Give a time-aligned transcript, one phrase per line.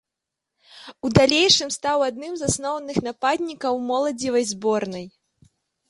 [1.07, 5.05] У далейшым стаў адным з асноўных нападнікаў моладзевай зборнай.